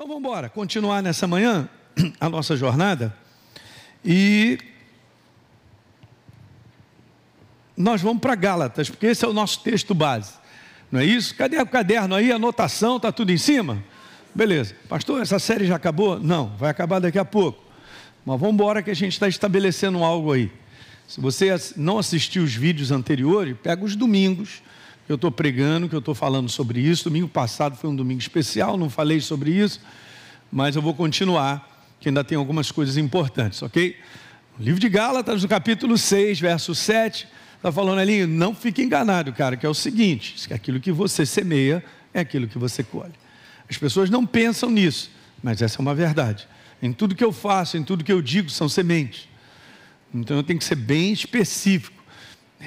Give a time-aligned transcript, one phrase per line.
[0.00, 1.68] Então vamos embora, continuar nessa manhã
[2.18, 3.14] a nossa jornada
[4.02, 4.58] e
[7.76, 10.32] nós vamos para Gálatas, porque esse é o nosso texto base.
[10.90, 11.34] Não é isso?
[11.34, 13.84] Cadê o caderno aí, a anotação, está tudo em cima?
[14.34, 14.74] Beleza.
[14.88, 16.18] Pastor, essa série já acabou?
[16.18, 17.62] Não, vai acabar daqui a pouco.
[18.24, 20.50] Mas vamos embora que a gente está estabelecendo algo aí.
[21.06, 24.62] Se você não assistiu os vídeos anteriores, pega os domingos
[25.12, 27.04] eu estou pregando, que eu estou falando sobre isso.
[27.04, 29.80] Domingo passado foi um domingo especial, não falei sobre isso,
[30.52, 33.96] mas eu vou continuar, que ainda tem algumas coisas importantes, ok?
[34.58, 37.26] O livro de Gálatas, no capítulo 6, verso 7,
[37.56, 41.26] está falando ali, não fique enganado, cara, que é o seguinte: que aquilo que você
[41.26, 41.84] semeia
[42.14, 43.14] é aquilo que você colhe.
[43.68, 45.10] As pessoas não pensam nisso,
[45.42, 46.46] mas essa é uma verdade.
[46.82, 49.28] Em tudo que eu faço, em tudo que eu digo, são sementes.
[50.14, 52.00] Então eu tenho que ser bem específico.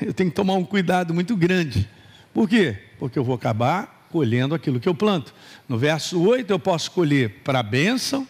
[0.02, 1.88] Eu tenho que tomar um cuidado muito grande.
[2.34, 2.78] Por quê?
[2.98, 5.34] Porque eu vou acabar colhendo aquilo que eu planto.
[5.68, 8.28] No verso 8 eu posso colher para a bênção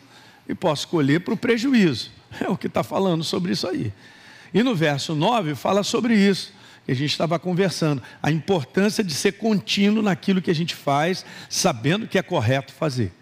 [0.48, 2.12] e posso colher para o prejuízo.
[2.42, 3.94] É o que está falando sobre isso aí.
[4.52, 6.52] E no verso 9 fala sobre isso,
[6.84, 11.24] que a gente estava conversando, a importância de ser contínuo naquilo que a gente faz,
[11.48, 13.14] sabendo que é correto fazer.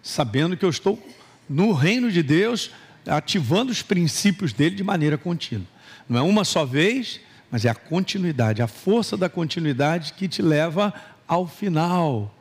[0.00, 1.04] Sabendo que eu estou
[1.48, 2.70] no reino de Deus,
[3.04, 5.66] ativando os princípios dele de maneira contínua.
[6.08, 10.42] Não é uma só vez, mas é a continuidade, a força da continuidade que te
[10.42, 10.92] leva
[11.26, 12.32] ao final.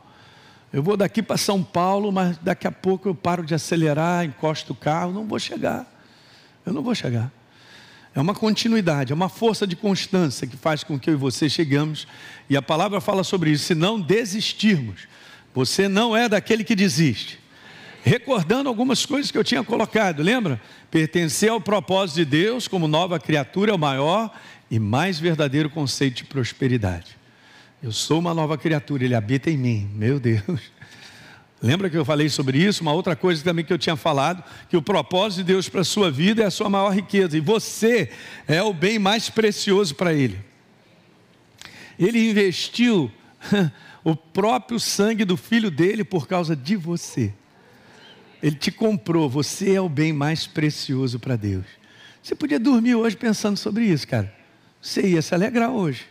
[0.74, 4.74] Eu vou daqui para São Paulo, mas daqui a pouco eu paro de acelerar, encosto
[4.74, 5.86] o carro, não vou chegar.
[6.66, 7.32] Eu não vou chegar.
[8.14, 11.50] É uma continuidade, é uma força de constância que faz com que eu e você
[11.50, 12.08] chegamos.
[12.50, 13.66] E a palavra fala sobre isso.
[13.66, 15.08] Se não desistirmos,
[15.54, 17.40] você não é daquele que desiste
[18.06, 20.62] recordando algumas coisas que eu tinha colocado, lembra?
[20.92, 24.32] Pertencer ao propósito de Deus como nova criatura é o maior
[24.70, 27.18] e mais verdadeiro conceito de prosperidade.
[27.82, 30.72] Eu sou uma nova criatura, Ele habita em mim, meu Deus.
[31.62, 32.82] Lembra que eu falei sobre isso?
[32.82, 35.86] Uma outra coisa também que eu tinha falado, que o propósito de Deus para a
[35.86, 38.12] sua vida é a sua maior riqueza, e você
[38.48, 40.40] é o bem mais precioso para Ele.
[41.98, 43.12] Ele investiu
[44.04, 47.34] o próprio sangue do filho dele por causa de você.
[48.44, 51.66] Ele te comprou, você é o bem mais precioso para Deus.
[52.22, 54.45] Você podia dormir hoje pensando sobre isso, cara.
[54.86, 56.06] Você ia se alegrar hoje.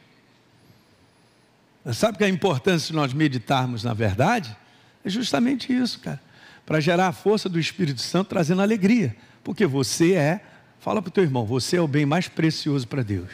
[1.92, 4.54] Sabe que a importância de nós meditarmos na verdade?
[5.04, 6.20] É justamente isso, cara.
[6.66, 9.16] Para gerar a força do Espírito Santo trazendo alegria.
[9.44, 10.40] Porque você é,
[10.80, 13.28] fala para o teu irmão, você é o bem mais precioso para Deus.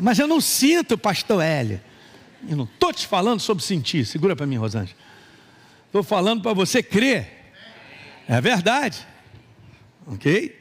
[0.00, 1.80] Mas eu não sinto, pastor Hélio.
[2.48, 4.06] Eu não estou te falando sobre sentir.
[4.06, 4.96] Segura para mim, Rosângela.
[5.86, 7.50] Estou falando para você crer.
[8.28, 9.04] É verdade.
[10.06, 10.56] Ok?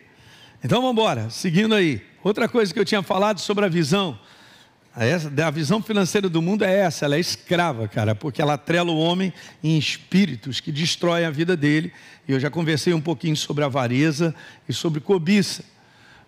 [0.63, 2.01] Então vamos embora, seguindo aí.
[2.27, 4.19] Outra coisa que eu tinha falado sobre a visão.
[4.93, 8.97] A visão financeira do mundo é essa, ela é escrava, cara, porque ela atrela o
[8.97, 9.31] homem
[9.63, 11.93] em espíritos que destroem a vida dele.
[12.27, 14.35] E eu já conversei um pouquinho sobre avareza
[14.67, 15.63] e sobre cobiça,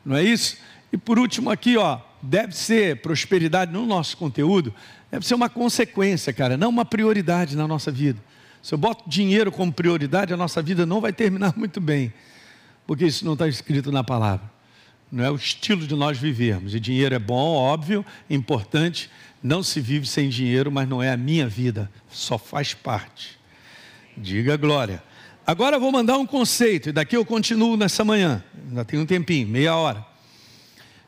[0.05, 0.55] não é isso?
[0.89, 4.73] E por último aqui, ó, deve ser prosperidade no nosso conteúdo,
[5.11, 8.23] deve ser uma consequência, cara, não uma prioridade na nossa vida.
[8.63, 12.13] Se eu boto dinheiro como prioridade, a nossa vida não vai terminar muito bem,
[12.87, 14.58] porque isso não está escrito na palavra.
[15.11, 16.75] Não é o estilo de nós vivermos.
[16.75, 19.09] E dinheiro é bom, óbvio, importante.
[19.41, 23.39] Não se vive sem dinheiro, mas não é a minha vida, só faz parte.
[24.15, 25.01] Diga glória.
[25.47, 28.43] Agora vou mandar um conceito, e daqui eu continuo nessa manhã.
[28.67, 30.05] Ainda tem um tempinho, meia hora.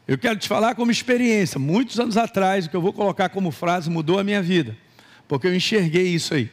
[0.08, 1.60] Eu quero te falar como experiência.
[1.60, 4.76] Muitos anos atrás, o que eu vou colocar como frase mudou a minha vida,
[5.28, 6.50] porque eu enxerguei isso aí.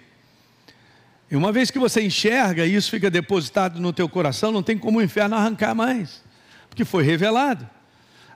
[1.31, 4.99] E uma vez que você enxerga isso fica depositado no teu coração, não tem como
[4.99, 6.23] o inferno arrancar mais,
[6.79, 7.69] porque foi revelado.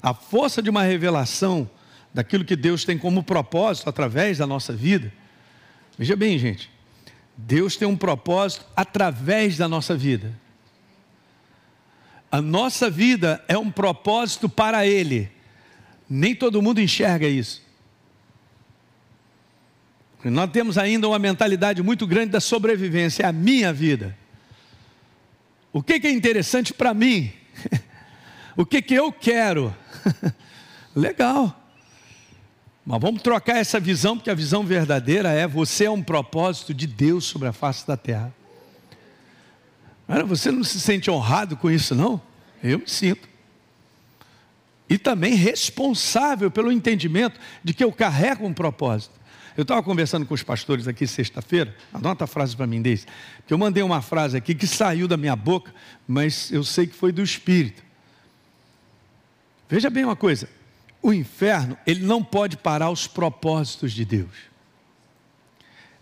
[0.02, 1.70] A força de uma revelação
[2.12, 5.12] daquilo que Deus tem como propósito através da nossa vida.
[5.96, 6.68] Veja bem, gente,
[7.36, 10.36] Deus tem um propósito através da nossa vida.
[12.32, 15.30] A nossa vida é um propósito para Ele.
[16.10, 17.62] Nem todo mundo enxerga isso.
[20.24, 24.18] Nós temos ainda uma mentalidade muito grande da sobrevivência, é a minha vida.
[25.72, 27.32] O que, que é interessante para mim?
[28.56, 29.74] O que, que eu quero?
[30.94, 31.58] Legal.
[32.84, 36.86] Mas vamos trocar essa visão, porque a visão verdadeira é: você é um propósito de
[36.86, 38.34] Deus sobre a face da terra.
[40.26, 42.20] Você não se sente honrado com isso, não?
[42.62, 43.28] Eu me sinto.
[44.88, 49.22] E também responsável pelo entendimento de que eu carrego um propósito.
[49.56, 53.06] Eu estava conversando com os pastores aqui sexta-feira, anota a frase para mim desse,
[53.46, 55.74] que eu mandei uma frase aqui que saiu da minha boca,
[56.06, 57.82] mas eu sei que foi do Espírito.
[59.72, 60.50] Veja bem uma coisa,
[61.00, 64.36] o inferno, ele não pode parar os propósitos de Deus.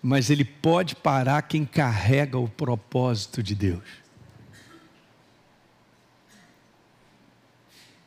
[0.02, 3.84] mas ele pode parar quem carrega o propósito de Deus.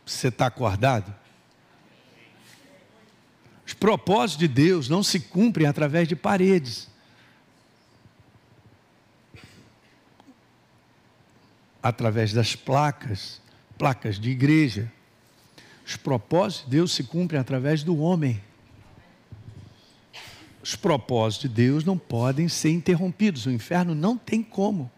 [0.06, 1.16] Você está acordado?
[3.66, 6.90] Os propósitos de Deus não se cumprem através de paredes.
[11.82, 13.42] Através das placas,
[13.78, 14.92] placas de igreja.
[15.86, 18.42] Os propósitos de Deus se cumprem através do homem.
[20.64, 23.46] Os propósitos de Deus não podem ser interrompidos.
[23.46, 24.90] O inferno não tem como.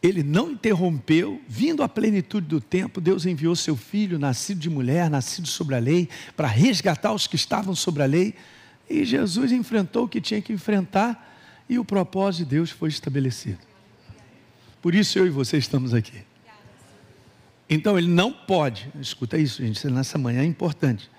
[0.00, 5.10] Ele não interrompeu, vindo à plenitude do tempo, Deus enviou seu filho, nascido de mulher,
[5.10, 8.34] nascido sobre a lei, para resgatar os que estavam sobre a lei.
[8.88, 11.28] E Jesus enfrentou o que tinha que enfrentar
[11.68, 13.58] e o propósito de Deus foi estabelecido.
[14.80, 16.27] Por isso eu e você estamos aqui.
[17.68, 21.10] Então ele não pode, escuta isso, gente, nessa manhã é importante.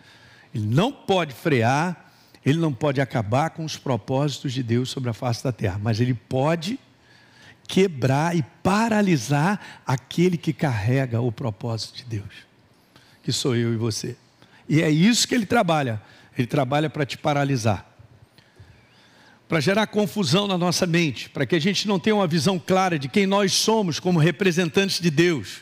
[0.54, 2.12] Ele não pode frear,
[2.44, 6.00] ele não pode acabar com os propósitos de Deus sobre a face da terra, mas
[6.00, 6.80] ele pode
[7.68, 12.48] quebrar e paralisar aquele que carrega o propósito de Deus,
[13.22, 14.18] que sou eu e você.
[14.68, 16.02] E é isso que ele trabalha.
[16.38, 17.86] Ele trabalha para te paralisar.
[19.48, 22.98] Para gerar confusão na nossa mente, para que a gente não tenha uma visão clara
[22.98, 25.62] de quem nós somos como representantes de Deus.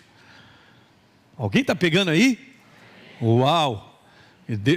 [1.38, 2.39] Alguém está pegando aí?
[3.22, 4.01] Uau!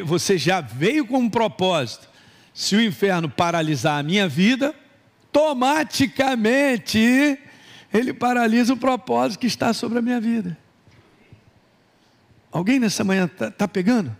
[0.04, 2.08] Você já veio com um propósito.
[2.52, 4.74] Se o inferno paralisar a minha vida,
[5.32, 7.38] automaticamente
[7.92, 10.56] ele paralisa o propósito que está sobre a minha vida.
[12.50, 14.14] Alguém nessa manhã está tá pegando?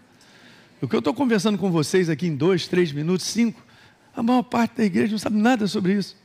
[0.81, 3.63] O que eu estou conversando com vocês aqui em dois, três minutos, cinco,
[4.17, 6.17] a maior parte da igreja não sabe nada sobre isso.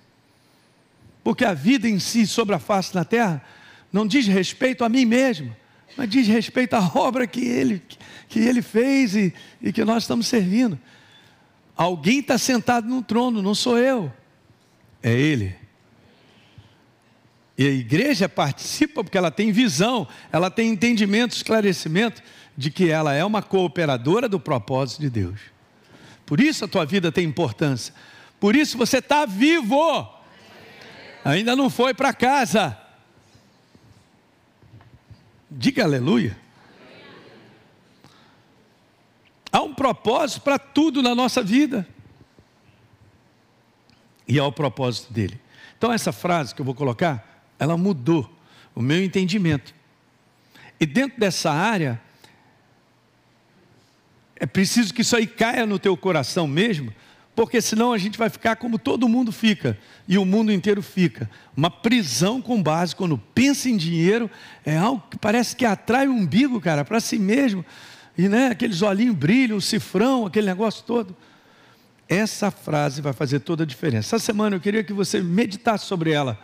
[1.24, 3.42] Porque a vida em si, sobre a face da terra,
[3.92, 5.56] não diz respeito a mim mesmo,
[5.96, 7.82] mas diz respeito à obra que ele,
[8.28, 10.78] que ele fez e, e que nós estamos servindo.
[11.76, 14.12] Alguém está sentado no trono, não sou eu,
[15.04, 15.56] é ele.
[17.58, 22.22] E a igreja participa porque ela tem visão, ela tem entendimento, esclarecimento
[22.58, 25.40] de que ela é uma cooperadora do propósito de Deus.
[26.26, 27.94] Por isso a tua vida tem importância.
[28.40, 30.10] Por isso você está vivo.
[31.24, 32.78] Ainda não foi para casa.
[35.50, 36.38] Diga aleluia.
[39.52, 41.88] Há um propósito para tudo na nossa vida.
[44.28, 45.40] E há o propósito dele.
[45.78, 48.30] Então, essa frase que eu vou colocar, ela mudou
[48.74, 49.74] o meu entendimento.
[50.80, 52.02] E dentro dessa área,
[54.36, 56.94] é preciso que isso aí caia no teu coração mesmo,
[57.36, 59.78] porque senão a gente vai ficar como todo mundo fica
[60.08, 61.30] e o mundo inteiro fica.
[61.56, 64.32] Uma prisão com base, quando pensa em dinheiro,
[64.66, 67.66] é algo que parece que atrai o umbigo, cara, para si mesmo
[68.18, 71.16] e né, aqueles olhinhos brilham, o cifrão, aquele negócio todo.
[72.08, 74.16] Essa frase vai fazer toda a diferença.
[74.16, 76.40] Essa semana eu queria que você meditasse sobre ela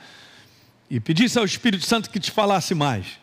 [0.89, 3.19] e pedisse ao Espírito Santo que te falasse mais.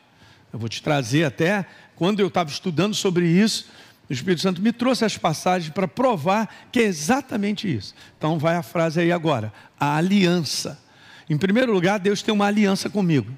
[0.52, 3.66] Eu vou te trazer até quando eu estava estudando sobre isso,
[4.08, 7.94] o Espírito Santo me trouxe as passagens para provar que é exatamente isso.
[8.16, 10.82] Então vai a frase aí agora: a aliança.
[11.28, 13.30] Em primeiro lugar, Deus tem uma aliança comigo.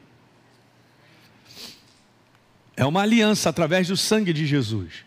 [2.77, 5.05] É uma aliança através do sangue de Jesus.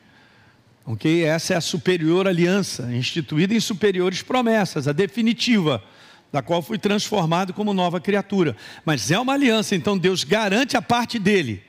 [0.86, 1.24] Ok?
[1.24, 5.82] Essa é a superior aliança, instituída em superiores promessas, a definitiva,
[6.30, 8.58] da qual fui transformado como nova criatura.
[8.84, 11.64] Mas é uma aliança, então Deus garante a parte dele.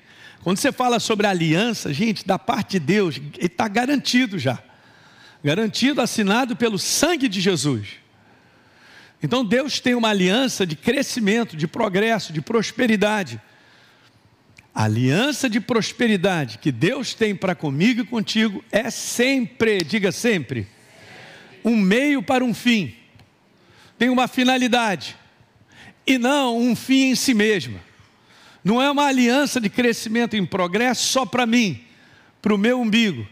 [0.45, 4.63] Quando você fala sobre aliança, gente, da parte de Deus, está garantido já.
[5.43, 7.95] Garantido, assinado pelo sangue de Jesus.
[9.23, 13.41] Então Deus tem uma aliança de crescimento, de progresso, de prosperidade.
[14.75, 20.69] A aliança de prosperidade que Deus tem para comigo e contigo é sempre, diga sempre,
[21.65, 22.95] um meio para um fim.
[23.97, 25.17] Tem uma finalidade
[26.07, 27.81] e não um fim em si mesma.
[28.65, 31.81] Não é uma aliança de crescimento em progresso só para mim,
[32.41, 33.27] para o meu umbigo,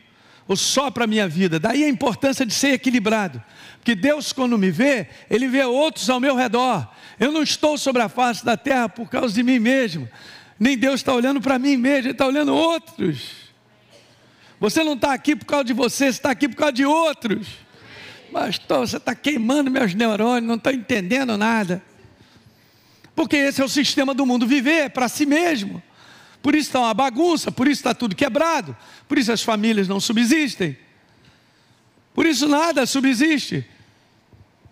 [0.46, 1.58] ou só para a minha vida.
[1.58, 3.42] Daí a importância de ser equilibrado.
[3.78, 6.86] Porque Deus, quando me vê, Ele vê outros ao meu redor.
[7.18, 10.08] Eu não estou sobre a face da terra por causa de mim mesmo
[10.62, 13.32] nem Deus está olhando para mim mesmo, Ele está olhando outros.
[14.60, 17.48] Você não está aqui por causa de você, você está aqui por causa de outros.
[18.32, 21.82] Pastor, você está queimando meus neurônios, não estou entendendo nada.
[23.14, 25.82] Porque esse é o sistema do mundo viver, é para si mesmo.
[26.42, 28.76] Por isso está uma bagunça, por isso está tudo quebrado,
[29.06, 30.76] por isso as famílias não subsistem.
[32.14, 33.64] Por isso nada subsiste.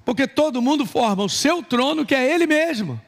[0.04, 3.00] Porque todo mundo forma o seu trono, que é ele mesmo.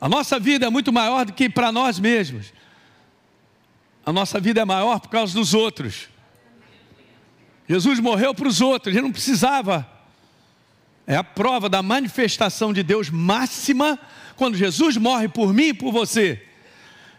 [0.00, 2.52] A nossa vida é muito maior do que para nós mesmos.
[4.06, 6.08] A nossa vida é maior por causa dos outros.
[7.68, 9.97] Jesus morreu para os outros, ele não precisava.
[11.08, 13.98] É a prova da manifestação de Deus máxima
[14.36, 16.42] quando Jesus morre por mim e por você.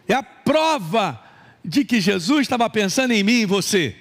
[0.07, 1.19] É a prova
[1.65, 3.95] de que Jesus estava pensando em mim e você.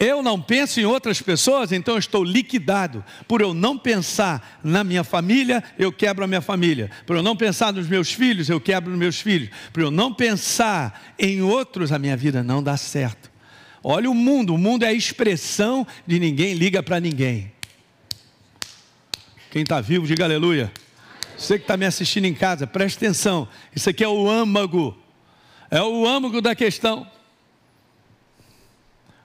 [0.00, 3.04] Eu não penso em outras pessoas, então eu estou liquidado.
[3.28, 6.90] Por eu não pensar na minha família, eu quebro a minha família.
[7.06, 9.50] Por eu não pensar nos meus filhos, eu quebro os meus filhos.
[9.72, 13.30] Por eu não pensar em outros, a minha vida não dá certo.
[13.84, 17.52] Olha o mundo, o mundo é a expressão de ninguém liga para ninguém.
[19.58, 20.70] Quem está vivo, diga aleluia.
[21.36, 23.48] Você que está me assistindo em casa, preste atenção.
[23.74, 24.96] Isso aqui é o âmago.
[25.68, 27.04] É o âmago da questão.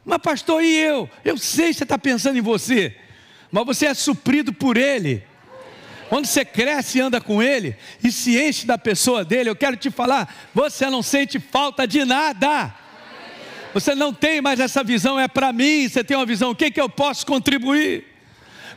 [0.04, 1.08] Mas, pastor, e eu?
[1.24, 2.98] Eu sei que você está pensando em você,
[3.52, 5.24] mas você é suprido por Ele.
[6.10, 9.78] Quando você cresce e anda com Ele e se enche da pessoa dele, eu quero
[9.78, 12.74] te falar, você não sente falta de nada.
[13.72, 15.88] Você não tem mais essa visão, é para mim.
[15.88, 18.13] Você tem uma visão, o que, que eu posso contribuir?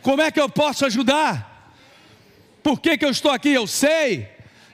[0.07, 1.75] Como é que eu posso ajudar?
[2.63, 3.53] Por que, que eu estou aqui?
[3.53, 4.29] Eu sei.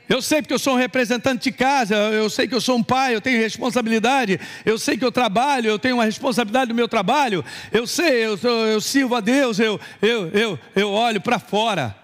[0.07, 2.83] Eu sei porque eu sou um representante de casa, eu sei que eu sou um
[2.83, 6.87] pai, eu tenho responsabilidade, eu sei que eu trabalho, eu tenho uma responsabilidade do meu
[6.87, 11.97] trabalho, eu sei, eu, eu sirvo a Deus, eu, eu, eu, eu olho para fora,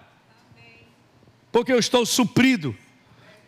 [1.53, 2.75] porque eu estou suprido,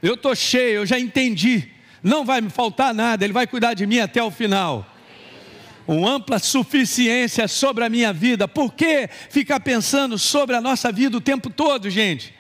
[0.02, 1.70] eu estou cheio, eu já entendi,
[2.02, 4.89] não vai me faltar nada, Ele vai cuidar de mim até o final.
[5.92, 11.16] Uma ampla suficiência sobre a minha vida, por que ficar pensando sobre a nossa vida
[11.16, 12.32] o tempo todo, gente?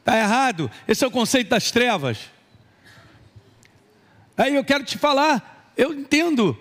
[0.00, 0.68] Está errado.
[0.88, 2.18] Esse é o conceito das trevas.
[4.36, 6.58] Aí eu quero te falar, eu entendo.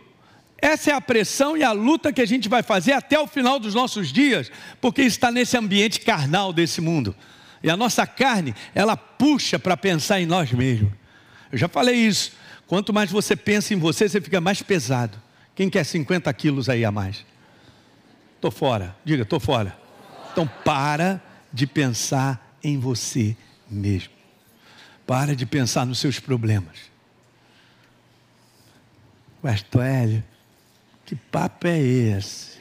[0.59, 3.59] Essa é a pressão e a luta que a gente vai fazer até o final
[3.59, 7.15] dos nossos dias, porque está nesse ambiente carnal desse mundo.
[7.63, 10.91] E a nossa carne, ela puxa para pensar em nós mesmos.
[11.51, 12.33] Eu já falei isso.
[12.67, 15.19] Quanto mais você pensa em você, você fica mais pesado.
[15.61, 17.23] Quem quer 50 quilos aí a mais?
[18.33, 18.95] Estou fora.
[19.05, 19.77] Diga, estou fora.
[20.31, 21.21] Então para
[21.53, 23.37] de pensar em você
[23.69, 24.11] mesmo.
[25.05, 26.79] Para de pensar nos seus problemas.
[29.39, 30.23] Pastor Hélio,
[31.05, 32.57] que papo é esse?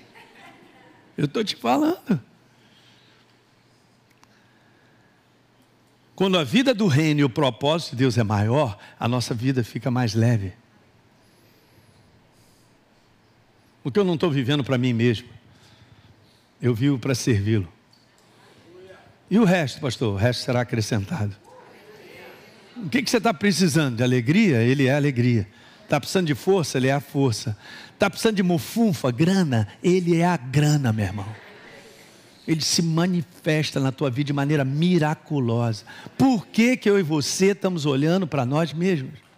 [1.16, 2.21] Eu estou te falando.
[6.14, 9.64] Quando a vida do reino e o propósito de Deus é maior, a nossa vida
[9.64, 10.60] fica mais leve.
[13.82, 15.28] Porque eu não estou vivendo para mim mesmo,
[16.60, 17.68] eu vivo para servi-lo.
[19.30, 20.14] E o resto, pastor?
[20.14, 21.34] O resto será acrescentado.
[22.76, 23.96] O que, que você está precisando?
[23.96, 24.58] De alegria?
[24.58, 25.46] Ele é alegria.
[25.84, 26.78] Está precisando de força?
[26.78, 27.56] Ele é a força.
[27.94, 29.68] Está precisando de mufunfa, grana?
[29.82, 31.26] Ele é a grana, meu irmão.
[32.49, 35.84] Ele se manifesta na tua vida de maneira miraculosa.
[36.18, 39.29] Por que, que eu e você estamos olhando para nós mesmos?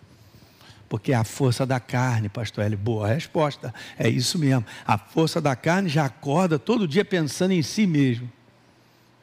[0.92, 2.76] Porque a força da carne, pastor L.
[2.76, 3.72] Boa resposta.
[3.98, 4.66] É isso mesmo.
[4.86, 8.30] A força da carne já acorda todo dia pensando em si mesmo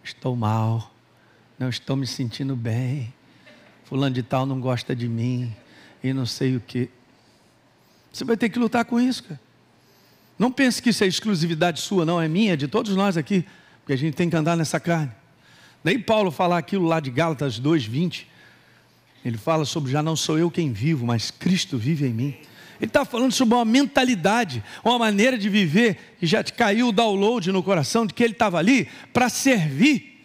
[0.04, 0.92] estou mal,
[1.60, 3.14] não estou me sentindo bem,
[3.84, 5.56] fulano de tal não gosta de mim,
[6.04, 6.90] e não sei o que.
[8.12, 9.40] Você vai ter que lutar com isso, cara.
[10.40, 13.46] Não pense que isso é exclusividade sua, não, é minha, é de todos nós aqui,
[13.82, 15.12] porque a gente tem que andar nessa carne.
[15.84, 18.26] Nem Paulo falar aquilo lá de Gálatas 2:20.
[19.24, 22.38] Ele fala sobre já não sou eu quem vivo, mas Cristo vive em mim.
[22.80, 26.92] Ele está falando sobre uma mentalidade, uma maneira de viver, e já te caiu o
[26.94, 30.24] download no coração de que ele estava ali para servir,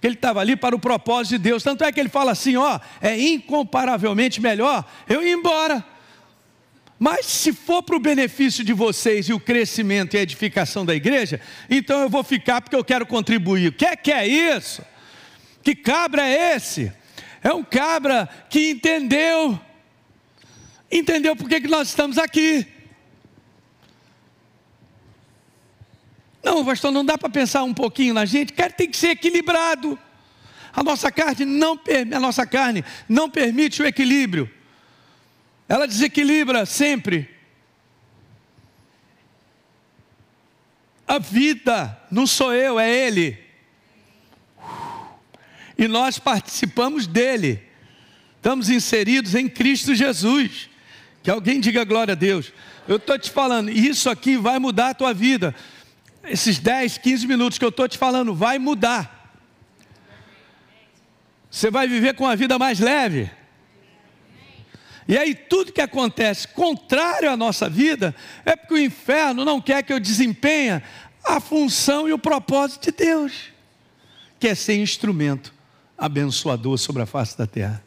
[0.00, 1.62] que ele estava ali para o propósito de Deus.
[1.62, 5.82] Tanto é que ele fala assim: ó, é incomparavelmente melhor eu ir embora.
[6.98, 10.94] Mas se for para o benefício de vocês e o crescimento e a edificação da
[10.94, 13.68] igreja, então eu vou ficar porque eu quero contribuir.
[13.68, 14.82] O que é que é isso?
[15.62, 16.92] Que cabra é esse?
[17.44, 19.60] É um cabra que entendeu
[20.90, 22.66] entendeu por que, que nós estamos aqui.
[26.42, 29.98] Não, pastor, não dá para pensar um pouquinho na gente, quer tem que ser equilibrado.
[30.72, 31.78] A nossa carne não
[32.14, 34.50] a nossa carne não permite o equilíbrio.
[35.68, 37.30] Ela desequilibra sempre.
[41.06, 43.43] A vida não sou eu, é ele.
[45.76, 47.62] E nós participamos dele.
[48.36, 50.70] Estamos inseridos em Cristo Jesus.
[51.22, 52.52] Que alguém diga glória a Deus.
[52.86, 55.54] Eu estou te falando, isso aqui vai mudar a tua vida.
[56.22, 59.32] Esses 10, 15 minutos que eu estou te falando, vai mudar.
[61.50, 63.30] Você vai viver com a vida mais leve.
[65.08, 68.14] E aí tudo que acontece contrário à nossa vida
[68.44, 70.82] é porque o inferno não quer que eu desempenhe
[71.24, 73.50] a função e o propósito de Deus,
[74.38, 75.53] que é ser instrumento
[75.96, 77.82] abençoador sobre a face da terra.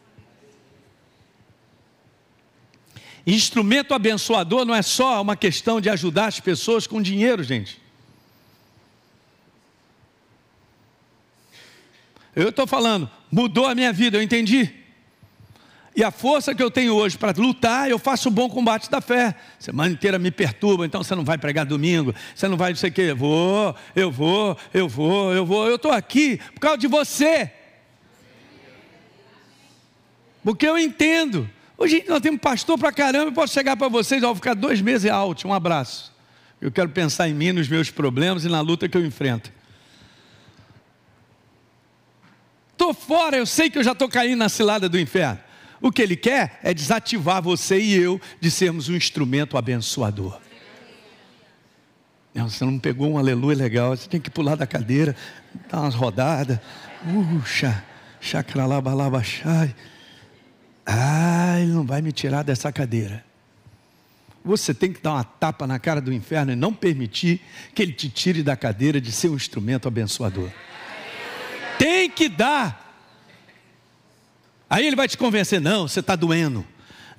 [3.25, 7.81] Instrumento abençoador não é só uma questão de ajudar as pessoas com dinheiro, gente.
[12.33, 14.71] Eu estou falando, mudou a minha vida, eu entendi.
[15.93, 19.01] E a força que eu tenho hoje para lutar, eu faço o bom combate da
[19.01, 19.35] fé.
[19.57, 22.91] Semana inteira me perturba, então você não vai pregar domingo, você não vai não sei
[22.91, 23.13] o quê.
[23.13, 25.67] Vou, eu vou, eu vou, eu vou.
[25.67, 27.51] Eu estou aqui por causa de você.
[30.47, 31.49] Porque eu entendo.
[31.77, 35.11] Hoje nós temos pastor para caramba, eu posso chegar para vocês, vou ficar dois meses
[35.11, 36.15] alto, um abraço.
[36.61, 39.51] Eu quero pensar em mim, nos meus problemas e na luta que eu enfrento.
[42.71, 45.37] Estou fora, eu sei que eu já estou caindo na cilada do inferno.
[45.81, 50.39] O que ele quer é desativar você e eu de sermos um instrumento abençoador.
[52.33, 55.13] Não, você não pegou um aleluia legal, você tem que pular da cadeira,
[55.69, 56.57] dar umas rodadas.
[57.03, 57.83] Puxa,
[58.21, 59.75] chacralabalabachai.
[60.89, 63.25] Ah, ele não vai me tirar dessa cadeira.
[64.45, 67.41] Você tem que dar uma tapa na cara do inferno e não permitir
[67.75, 70.49] que ele te tire da cadeira de ser um instrumento abençoador.
[71.77, 72.85] Tem que dar.
[74.69, 76.65] Aí ele vai te convencer: não, você está doendo.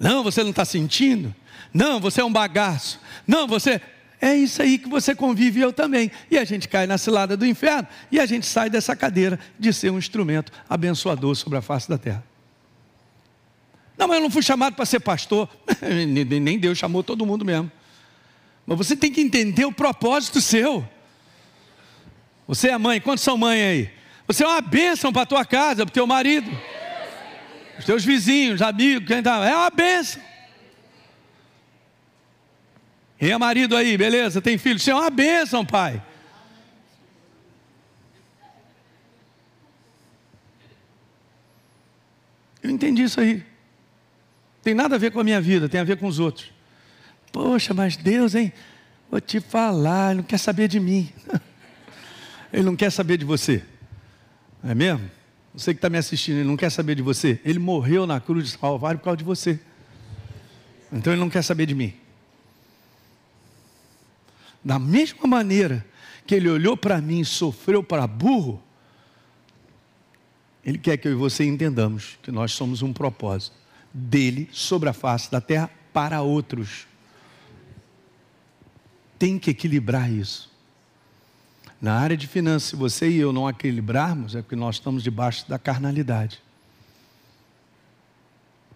[0.01, 1.35] Não, você não está sentindo.
[1.73, 2.99] Não, você é um bagaço.
[3.27, 3.83] Não, você.
[4.21, 6.11] É isso aí que você convive eu também.
[6.31, 9.73] E a gente cai na cilada do inferno e a gente sai dessa cadeira de
[9.73, 12.25] ser um instrumento abençoador sobre a face da terra.
[13.99, 15.49] Não, mas eu não fui chamado para ser pastor.
[15.83, 17.71] Nem Deus chamou todo mundo mesmo.
[18.65, 20.89] Mas você tem que entender o propósito seu.
[22.47, 23.91] Você é mãe, quantos são mãe aí?
[24.27, 26.51] Você é uma bênção para a tua casa, para o teu marido
[27.79, 30.21] os teus vizinhos, amigos, quem tá, é uma benção.
[33.21, 34.43] E é marido aí, beleza?
[34.43, 34.77] Tem filho?
[34.77, 36.03] Isso é uma bênção, pai.
[42.63, 43.45] Eu entendi isso aí.
[44.63, 46.53] Tem nada a ver com a minha vida, tem a ver com os outros.
[47.33, 48.53] Poxa, mas Deus, hein?
[49.11, 51.11] Vou te falar, Ele não quer saber de mim.
[52.53, 53.63] Ele não quer saber de você.
[54.63, 55.11] Não é mesmo?
[55.55, 57.41] Você que está me assistindo, ele não quer saber de você.
[57.45, 59.59] Ele morreu na cruz de Calvário por causa de você.
[60.93, 61.93] Então ele não quer saber de mim.
[64.65, 65.85] Da mesma maneira
[66.27, 68.63] que ele olhou para mim e sofreu para burro,
[70.65, 73.58] ele quer que eu e você entendamos que nós somos um propósito
[73.99, 76.87] dele sobre a face da terra para outros.
[79.19, 80.51] Tem que equilibrar isso.
[81.81, 85.49] Na área de finanças, se você e eu não equilibrarmos, é porque nós estamos debaixo
[85.49, 86.41] da carnalidade.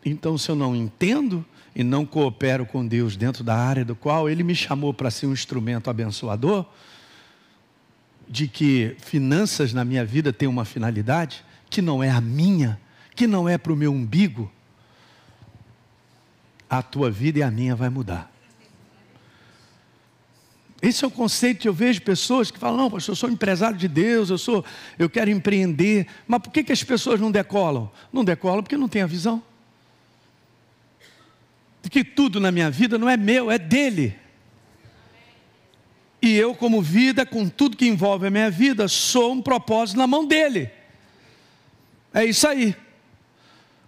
[0.04, 4.28] Então, se eu não entendo e não coopero com Deus dentro da área do qual
[4.28, 6.66] Ele me chamou para ser um instrumento abençoador,
[8.28, 12.80] de que finanças na minha vida têm uma finalidade que não é a minha,
[13.14, 14.50] que não é para o meu umbigo,
[16.72, 18.32] a tua vida e a minha vai mudar.
[20.80, 23.76] Esse é o conceito que eu vejo pessoas que falam: não, pastor, eu sou empresário
[23.76, 24.64] de Deus, eu sou,
[24.98, 26.06] eu quero empreender.
[26.26, 27.92] Mas por que, que as pessoas não decolam?
[28.10, 29.42] Não decolam porque não têm a visão.
[31.82, 34.16] Porque tudo na minha vida não é meu, é dele.
[36.22, 40.06] E eu, como vida, com tudo que envolve a minha vida, sou um propósito na
[40.06, 40.70] mão dele.
[42.14, 42.74] É isso aí.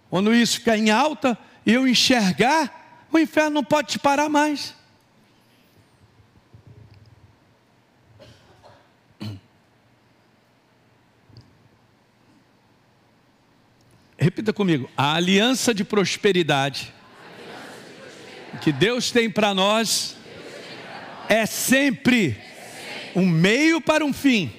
[0.07, 4.75] Quando isso ficar em alta e eu enxergar, o inferno não pode te parar mais.
[14.17, 16.93] Repita comigo: a aliança de prosperidade
[18.61, 20.15] que Deus tem para nós
[21.27, 22.41] é sempre
[23.15, 24.51] um meio para um fim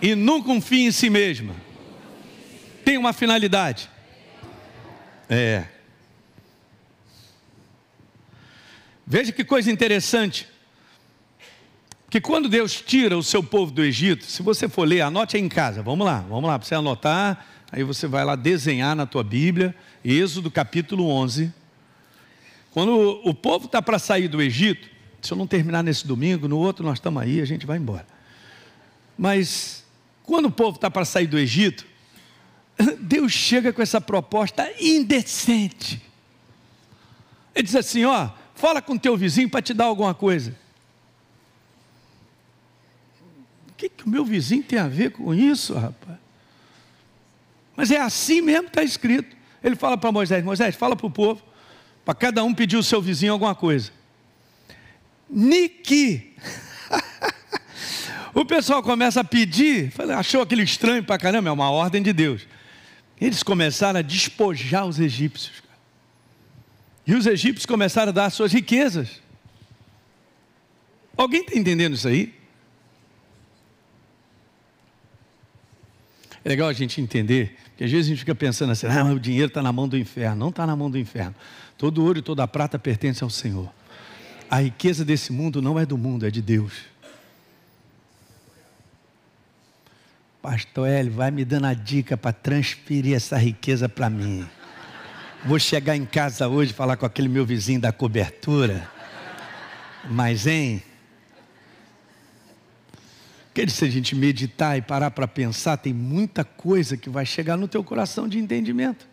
[0.00, 1.54] e nunca um fim em si mesma.
[2.84, 3.88] Tem uma finalidade.
[5.28, 5.71] É.
[9.06, 10.48] Veja que coisa interessante.
[12.08, 15.42] Que quando Deus tira o seu povo do Egito, se você for ler, anote aí
[15.42, 15.82] em casa.
[15.82, 19.74] Vamos lá, vamos lá para você anotar Aí você vai lá desenhar na tua Bíblia,
[20.04, 21.50] Êxodo capítulo 11.
[22.70, 24.90] Quando o povo está para sair do Egito,
[25.22, 28.06] se eu não terminar nesse domingo, no outro nós estamos aí, a gente vai embora.
[29.16, 29.86] Mas
[30.22, 31.86] quando o povo está para sair do Egito,
[33.00, 36.02] Deus chega com essa proposta indecente.
[37.54, 38.28] Ele diz assim: ó,
[38.62, 40.54] fala com teu vizinho para te dar alguma coisa.
[43.68, 46.16] O que, que o meu vizinho tem a ver com isso, rapaz?
[47.74, 49.36] Mas é assim mesmo que está escrito.
[49.64, 51.42] Ele fala para Moisés: Moisés, fala para o povo,
[52.04, 53.90] para cada um pedir o seu vizinho alguma coisa.
[55.28, 56.36] Niki.
[58.32, 62.46] o pessoal começa a pedir, achou aquele estranho para caramba, é uma ordem de Deus.
[63.20, 65.61] Eles começaram a despojar os egípcios.
[67.06, 69.20] E os egípcios começaram a dar suas riquezas.
[71.16, 72.34] Alguém está entendendo isso aí?
[76.44, 79.20] É legal a gente entender, que às vezes a gente fica pensando assim, ah, o
[79.20, 80.36] dinheiro está na mão do inferno.
[80.36, 81.34] Não está na mão do inferno.
[81.78, 83.72] Todo ouro e toda prata pertence ao Senhor.
[84.50, 86.72] A riqueza desse mundo não é do mundo, é de Deus.
[90.42, 94.46] Pastor Hélio, vai me dando a dica para transferir essa riqueza para mim.
[95.44, 98.88] Vou chegar em casa hoje falar com aquele meu vizinho da cobertura.
[100.08, 100.80] Mas, hein?
[103.52, 107.26] Quer dizer, se a gente meditar e parar para pensar, tem muita coisa que vai
[107.26, 109.04] chegar no teu coração de entendimento.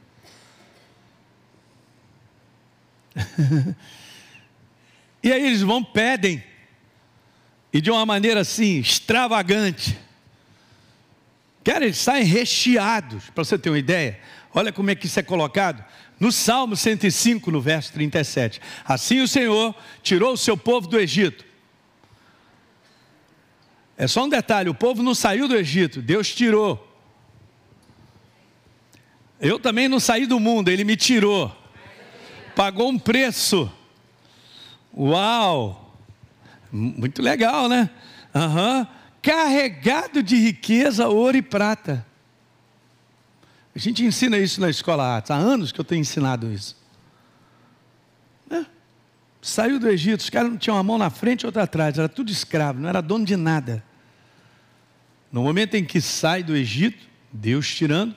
[5.24, 6.44] e aí eles vão, pedem,
[7.74, 9.98] e de uma maneira assim, extravagante.
[11.64, 14.20] Quer eles saem recheados, para você ter uma ideia.
[14.54, 15.84] Olha como é que isso é colocado.
[16.20, 18.60] No Salmo 105, no verso 37.
[18.84, 21.50] Assim o Senhor tirou o seu povo do Egito
[24.00, 26.88] é só um detalhe: o povo não saiu do Egito, Deus tirou.
[29.42, 31.54] Eu também não saí do mundo, Ele me tirou.
[32.56, 33.72] Pagou um preço.
[34.98, 35.98] Uau!
[36.72, 37.90] Muito legal, né?
[38.34, 38.88] Uhum.
[39.22, 42.06] Carregado de riqueza, ouro e prata.
[43.76, 45.24] A gente ensina isso na escola.
[45.28, 46.76] Há anos que eu tenho ensinado isso.
[48.50, 48.66] É.
[49.42, 52.10] Saiu do Egito, os caras não tinham uma mão na frente e outra atrás, era
[52.10, 53.84] tudo escravo, não era dono de nada.
[55.32, 58.16] No momento em que sai do Egito, Deus tirando,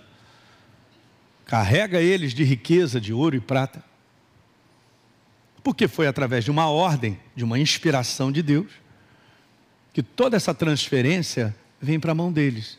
[1.44, 3.84] carrega eles de riqueza, de ouro e prata.
[5.62, 8.72] Porque foi através de uma ordem, de uma inspiração de Deus,
[9.92, 12.78] que toda essa transferência vem para a mão deles.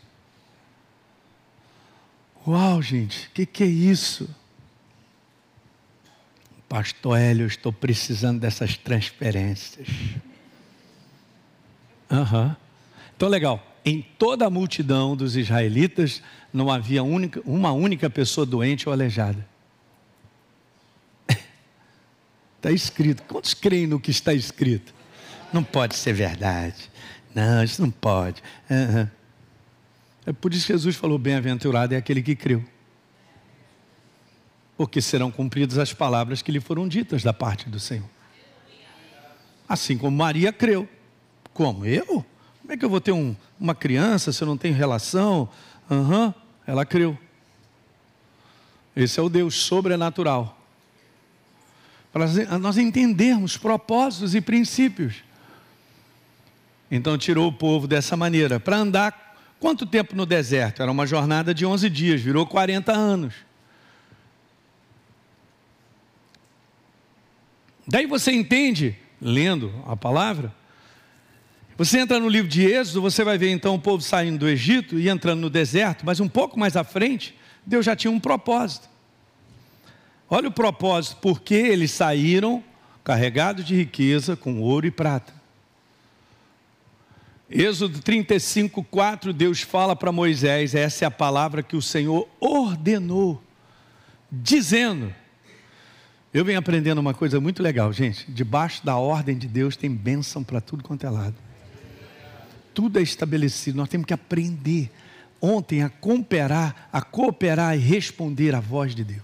[2.47, 4.29] Uau, gente, o que, que é isso?
[6.67, 9.87] Pastor Hélio, eu estou precisando dessas transferências.
[12.09, 12.55] Uhum.
[13.15, 16.21] Então, legal em toda a multidão dos israelitas
[16.53, 19.45] não havia única, uma única pessoa doente ou aleijada.
[22.57, 23.23] Está escrito.
[23.23, 24.93] Quantos creem no que está escrito?
[25.51, 26.89] Não pode ser verdade.
[27.35, 28.41] Não, isso não pode.
[28.69, 29.07] Uhum.
[30.25, 32.63] É por isso que Jesus falou: bem-aventurado é aquele que creu.
[34.77, 38.09] Porque serão cumpridas as palavras que lhe foram ditas da parte do Senhor.
[39.67, 40.87] Assim como Maria creu.
[41.53, 41.85] Como?
[41.85, 42.25] Eu?
[42.61, 45.49] Como é que eu vou ter um, uma criança se eu não tenho relação?
[45.89, 46.33] Uhum,
[46.65, 47.17] ela creu.
[48.95, 50.59] Esse é o Deus sobrenatural.
[52.11, 52.27] Para
[52.59, 55.23] nós entendermos propósitos e princípios.
[56.89, 58.59] Então tirou o povo dessa maneira.
[58.59, 59.32] Para andar
[59.63, 60.81] quanto tempo no deserto?
[60.81, 63.33] Era uma jornada de 11 dias, virou 40 anos.
[67.87, 70.53] Daí você entende, lendo a palavra,
[71.77, 74.99] você entra no livro de Êxodo, você vai ver então o povo saindo do Egito
[74.99, 77.33] e entrando no deserto, mas um pouco mais à frente,
[77.65, 78.89] Deus já tinha um propósito.
[80.29, 82.61] Olha o propósito, porque eles saíram
[83.01, 85.42] carregados de riqueza com ouro e prata.
[87.55, 93.41] Êxodo 35, 4, Deus fala para Moisés, essa é a palavra que o Senhor ordenou,
[94.31, 95.13] dizendo.
[96.33, 98.25] Eu venho aprendendo uma coisa muito legal, gente.
[98.29, 101.35] Debaixo da ordem de Deus tem bênção para tudo quanto é lado
[102.73, 104.91] tudo é estabelecido, nós temos que aprender
[105.39, 109.21] ontem a cooperar, a cooperar e responder à voz de Deus.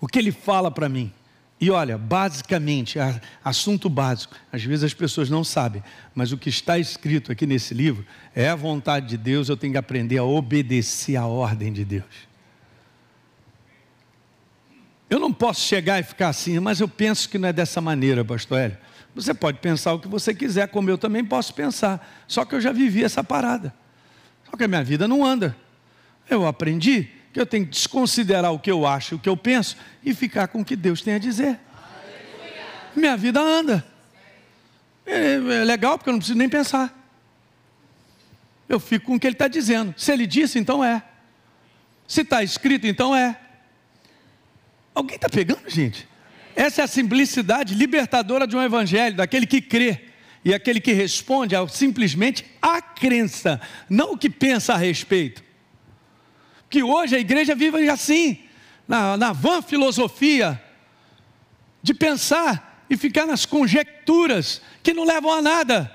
[0.00, 1.12] O que ele fala para mim?
[1.58, 2.98] E olha, basicamente,
[3.42, 5.82] assunto básico, às vezes as pessoas não sabem,
[6.14, 9.72] mas o que está escrito aqui nesse livro é a vontade de Deus, eu tenho
[9.72, 12.04] que aprender a obedecer à ordem de Deus.
[15.08, 18.24] Eu não posso chegar e ficar assim, mas eu penso que não é dessa maneira,
[18.24, 18.78] pastor Hélio.
[19.14, 22.24] Você pode pensar o que você quiser, como eu também posso pensar.
[22.28, 23.72] Só que eu já vivi essa parada.
[24.44, 25.56] Só que a minha vida não anda.
[26.28, 29.76] Eu aprendi que eu tenho que desconsiderar o que eu acho, o que eu penso
[30.02, 31.60] e ficar com o que Deus tem a dizer.
[32.96, 33.86] Minha vida anda.
[35.04, 36.98] É, é legal porque eu não preciso nem pensar.
[38.66, 39.94] Eu fico com o que ele está dizendo.
[39.98, 41.02] Se ele disse, então é.
[42.08, 43.38] Se está escrito, então é.
[44.94, 46.08] Alguém está pegando, gente?
[46.54, 50.06] Essa é a simplicidade libertadora de um evangelho, daquele que crê
[50.42, 55.44] e aquele que responde ao simplesmente a crença, não o que pensa a respeito.
[56.68, 58.38] Que hoje a igreja vive assim,
[58.86, 60.60] na, na vã filosofia,
[61.82, 65.92] de pensar e ficar nas conjecturas que não levam a nada,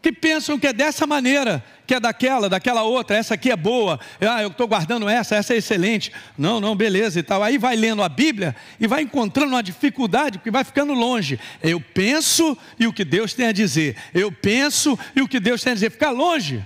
[0.00, 3.98] que pensam que é dessa maneira, que é daquela, daquela outra, essa aqui é boa,
[4.20, 6.12] ah, eu estou guardando essa, essa é excelente.
[6.36, 7.42] Não, não, beleza e tal.
[7.42, 11.40] Aí vai lendo a Bíblia e vai encontrando uma dificuldade, porque vai ficando longe.
[11.62, 13.96] Eu penso e o que Deus tem a dizer.
[14.12, 15.90] Eu penso e o que Deus tem a dizer.
[15.90, 16.64] Fica longe.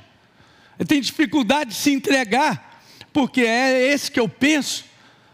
[0.87, 2.68] Tem dificuldade de se entregar,
[3.19, 4.85] porque é esse que eu penso,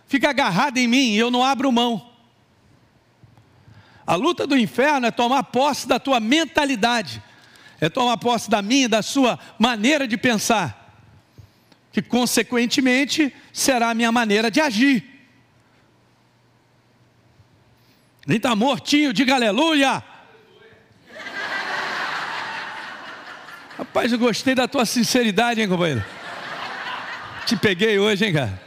[0.08, 2.10] fica agarrado em mim e eu não abro mão.
[4.06, 7.22] A luta do inferno é tomar posse da tua mentalidade,
[7.78, 10.96] é tomar posse da minha, da sua maneira de pensar,
[11.92, 15.04] que consequentemente será a minha maneira de agir.
[18.26, 20.02] Nem está mortinho, diga aleluia.
[23.76, 26.23] Rapaz, eu gostei da tua sinceridade, hein, companheiro?
[27.46, 28.60] Te peguei hoje, hein, cara?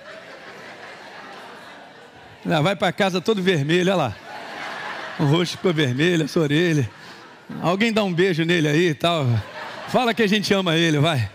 [2.45, 4.15] Já vai para casa todo vermelho, olha lá.
[5.19, 6.89] O rosto ficou vermelho, essa orelha.
[7.61, 9.25] Alguém dá um beijo nele aí e tal.
[9.87, 11.29] Fala que a gente ama ele, vai.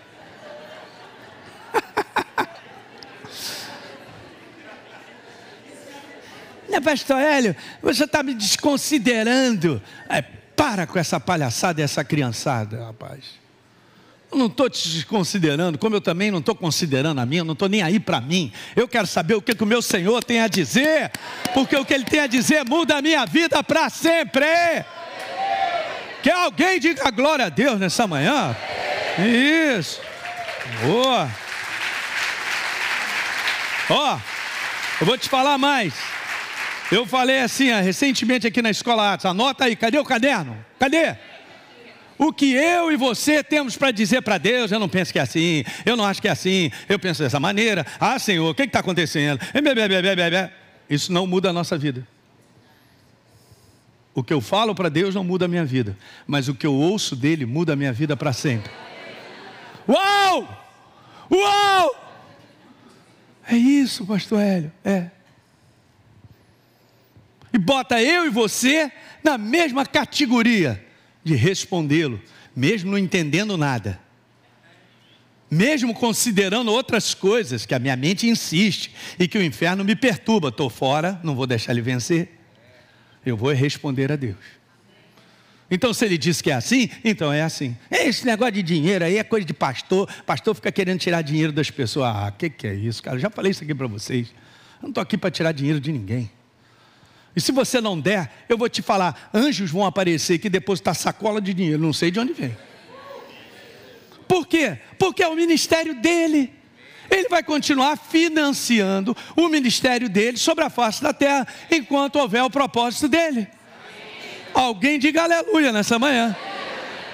[6.69, 9.83] Né, pastor Hélio, você está me desconsiderando.
[10.09, 13.42] É, para com essa palhaçada e essa criançada, rapaz.
[14.33, 17.69] Eu não estou te desconsiderando, como eu também não estou considerando a eu não estou
[17.69, 18.51] nem aí para mim.
[18.75, 21.13] Eu quero saber o que, que o meu Senhor tem a dizer,
[21.53, 24.47] porque o que Ele tem a dizer muda a minha vida para sempre.
[26.23, 28.57] Que alguém diga glória a Deus nessa manhã.
[29.79, 30.01] Isso.
[30.83, 31.31] Boa.
[33.91, 34.19] Ó,
[34.99, 35.93] eu vou te falar mais.
[36.91, 40.57] Eu falei assim, ó, recentemente aqui na escola Atos, anota aí, cadê o caderno?
[40.79, 41.17] Cadê?
[42.23, 45.23] O que eu e você temos para dizer para Deus, eu não penso que é
[45.23, 47.85] assim, eu não acho que é assim, eu penso dessa maneira.
[47.99, 49.41] Ah, Senhor, o que está acontecendo?
[50.89, 52.07] Isso não muda a nossa vida.
[54.15, 56.73] O que eu falo para Deus não muda a minha vida, mas o que eu
[56.73, 58.71] ouço dele muda a minha vida para sempre.
[59.89, 60.47] Uau!
[61.29, 62.23] Uau!
[63.49, 65.11] É isso, pastor Hélio, é.
[67.53, 68.93] E bota eu e você
[69.25, 70.92] na mesma categoria
[71.25, 72.21] de respondê-lo,
[72.55, 74.01] mesmo não entendendo nada,
[75.51, 80.49] mesmo considerando outras coisas que a minha mente insiste e que o inferno me perturba.
[80.49, 82.31] Estou fora, não vou deixar ele vencer.
[83.25, 84.63] Eu vou responder a Deus.
[85.71, 87.77] Então, se ele diz que é assim, então é assim.
[87.91, 90.07] Esse negócio de dinheiro aí é coisa de pastor.
[90.25, 92.15] Pastor fica querendo tirar dinheiro das pessoas.
[92.15, 93.17] Ah, o que, que é isso, cara?
[93.17, 94.29] Eu já falei isso aqui para vocês.
[94.29, 96.31] Eu não estou aqui para tirar dinheiro de ninguém.
[97.35, 101.41] E se você não der, eu vou te falar: anjos vão aparecer que depositar sacola
[101.41, 102.57] de dinheiro, não sei de onde vem.
[104.29, 104.79] Por quê?
[104.99, 106.53] Porque é o ministério dele.
[107.11, 112.49] Ele vai continuar financiando o ministério dele sobre a face da terra, enquanto houver o
[112.49, 113.47] propósito dele.
[114.55, 116.35] Alguém diga aleluia nessa manhã.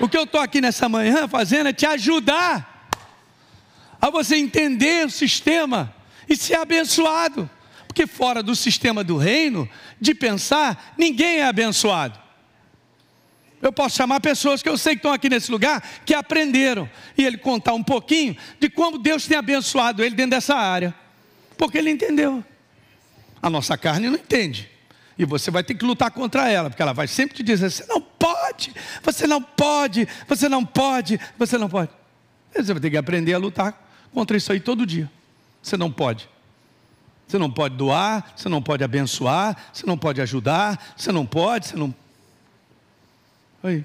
[0.00, 2.88] O que eu estou aqui nessa manhã fazendo é te ajudar
[4.00, 5.92] a você entender o sistema
[6.28, 7.50] e ser abençoado.
[7.88, 9.68] Porque fora do sistema do reino,
[10.00, 12.18] de pensar, ninguém é abençoado.
[13.60, 17.24] Eu posso chamar pessoas que eu sei que estão aqui nesse lugar, que aprenderam, e
[17.24, 20.94] ele contar um pouquinho de como Deus tem abençoado ele dentro dessa área,
[21.56, 22.44] porque ele entendeu.
[23.42, 24.70] A nossa carne não entende,
[25.18, 27.84] e você vai ter que lutar contra ela, porque ela vai sempre te dizer: você
[27.86, 28.72] não pode,
[29.02, 31.90] você não pode, você não pode, você não pode.
[32.54, 35.10] Você vai ter que aprender a lutar contra isso aí todo dia.
[35.60, 36.28] Você não pode.
[37.28, 41.66] Você não pode doar, você não pode abençoar, você não pode ajudar, você não pode,
[41.66, 41.94] você não.
[43.62, 43.84] Aí.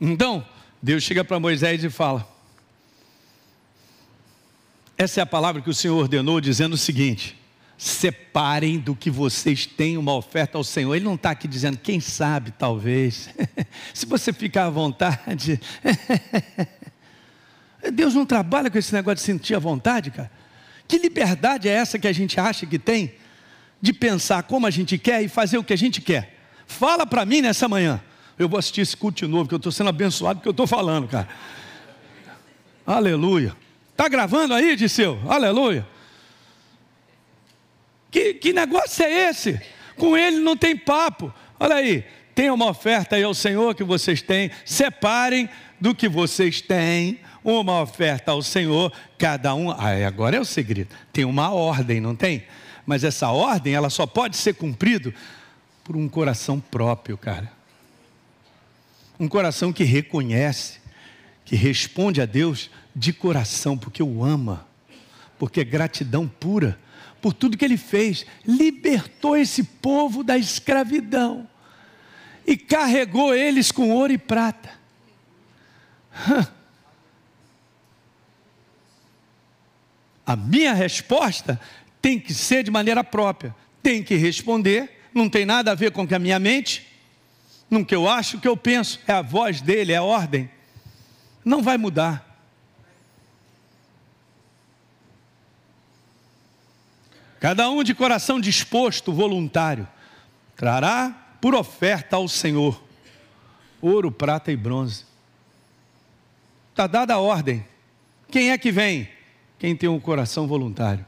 [0.00, 0.46] Então,
[0.80, 2.26] Deus chega para Moisés e fala:
[4.96, 7.36] Essa é a palavra que o Senhor ordenou, dizendo o seguinte:
[7.76, 10.94] separem do que vocês têm uma oferta ao Senhor.
[10.94, 13.30] Ele não está aqui dizendo, quem sabe, talvez.
[13.92, 15.58] Se você ficar à vontade.
[17.90, 20.30] Deus não trabalha com esse negócio de sentir a vontade, cara.
[20.86, 23.14] Que liberdade é essa que a gente acha que tem
[23.80, 26.36] de pensar como a gente quer e fazer o que a gente quer?
[26.66, 28.00] Fala para mim nessa manhã.
[28.38, 30.66] Eu vou assistir esse culto de novo, que eu estou sendo abençoado porque eu estou
[30.66, 31.28] falando, cara.
[32.86, 33.54] Aleluia.
[33.92, 35.20] Está gravando aí, Disseu?
[35.28, 35.86] Aleluia.
[38.10, 39.60] Que, que negócio é esse?
[39.96, 41.32] Com ele não tem papo.
[41.58, 44.50] Olha aí, tem uma oferta aí ao Senhor que vocês têm.
[44.64, 45.48] Separem
[45.80, 49.70] do que vocês têm uma oferta ao Senhor, cada um.
[49.70, 50.94] Ah, agora é o segredo.
[51.12, 52.44] Tem uma ordem, não tem?
[52.84, 55.14] Mas essa ordem, ela só pode ser cumprida
[55.84, 57.50] por um coração próprio, cara.
[59.18, 60.80] Um coração que reconhece,
[61.44, 64.66] que responde a Deus de coração, porque o ama,
[65.38, 66.78] porque é gratidão pura
[67.20, 71.48] por tudo que ele fez, libertou esse povo da escravidão.
[72.46, 74.70] e carregou eles com ouro e prata.
[80.30, 81.60] A minha resposta
[82.00, 86.06] tem que ser de maneira própria, tem que responder, não tem nada a ver com
[86.08, 86.86] a minha mente,
[87.68, 90.48] no que eu acho, o que eu penso, é a voz dele, é a ordem.
[91.44, 92.24] Não vai mudar.
[97.40, 99.88] Cada um de coração disposto, voluntário,
[100.54, 102.80] trará por oferta ao Senhor
[103.82, 105.04] ouro, prata e bronze.
[106.70, 107.66] Está dada a ordem.
[108.30, 109.18] Quem é que vem?
[109.60, 111.04] Quem tem um coração voluntário.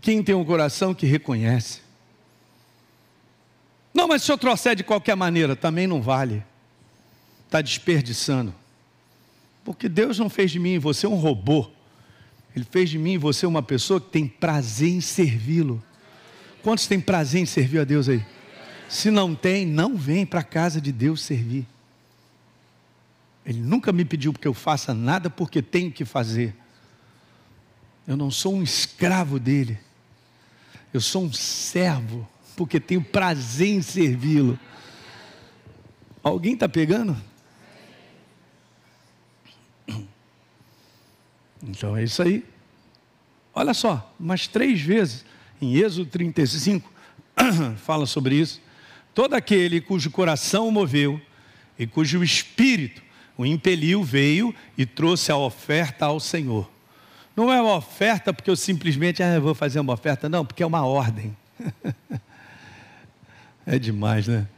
[0.00, 1.82] Quem tem um coração que reconhece.
[3.92, 6.42] Não, mas se eu trouxer de qualquer maneira, também não vale.
[7.44, 8.54] Está desperdiçando.
[9.62, 11.68] Porque Deus não fez de mim e você um robô.
[12.56, 15.82] Ele fez de mim e você uma pessoa que tem prazer em servi-lo.
[16.62, 18.24] Quantos têm prazer em servir a Deus aí?
[18.88, 21.66] Se não tem, não vem para a casa de Deus servir.
[23.48, 26.54] Ele nunca me pediu que eu faça nada porque tenho que fazer.
[28.06, 29.78] Eu não sou um escravo dele.
[30.92, 34.58] Eu sou um servo porque tenho prazer em servi-lo.
[36.22, 37.16] Alguém está pegando?
[41.62, 42.44] Então é isso aí.
[43.54, 45.24] Olha só, mas três vezes,
[45.58, 46.92] em Êxodo 35,
[47.78, 48.60] fala sobre isso.
[49.14, 51.18] Todo aquele cujo coração moveu
[51.78, 53.07] e cujo espírito
[53.38, 56.68] o impeliu, veio e trouxe a oferta ao Senhor.
[57.36, 60.62] Não é uma oferta porque eu simplesmente ah, eu vou fazer uma oferta, não, porque
[60.62, 61.36] é uma ordem.
[63.64, 64.48] é demais, né?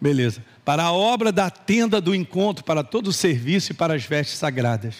[0.00, 0.42] Beleza.
[0.64, 4.38] Para a obra da tenda do encontro, para todo o serviço e para as vestes
[4.38, 4.94] sagradas.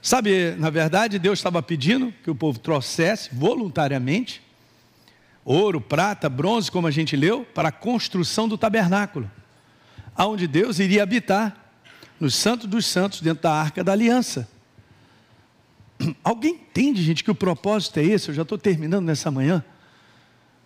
[0.00, 4.40] Sabe, na verdade, Deus estava pedindo que o povo trouxesse voluntariamente
[5.44, 9.28] ouro, prata, bronze, como a gente leu, para a construção do tabernáculo,
[10.14, 11.59] aonde Deus iria habitar,
[12.20, 14.46] nos santos dos santos, dentro da arca da aliança.
[16.22, 18.28] Alguém entende, gente, que o propósito é esse?
[18.28, 19.64] Eu já estou terminando nessa manhã.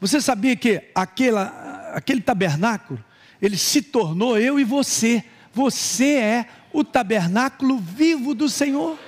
[0.01, 3.03] Você sabia que aquela, aquele tabernáculo,
[3.41, 5.25] ele se tornou eu e você.
[5.53, 8.99] Você é o tabernáculo vivo do Senhor.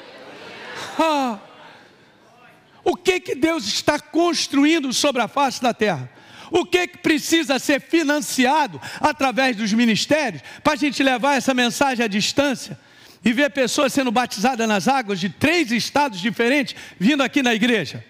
[0.99, 1.41] Ah,
[2.85, 6.09] o que que Deus está construindo sobre a face da terra?
[6.51, 12.05] O que, que precisa ser financiado através dos ministérios para a gente levar essa mensagem
[12.05, 12.79] à distância
[13.25, 18.05] e ver pessoas sendo batizadas nas águas de três estados diferentes vindo aqui na igreja?